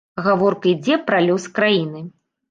Гаворка 0.27 0.65
ідзе 0.69 0.95
пра 1.09 1.19
лёс 1.25 1.45
краіны. 1.59 2.01